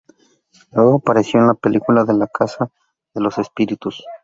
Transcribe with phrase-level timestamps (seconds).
[0.71, 2.71] Luego apareció en la película La casa
[3.13, 4.03] de los espíritus.